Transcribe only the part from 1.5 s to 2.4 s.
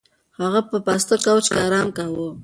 کې ارام کاوه.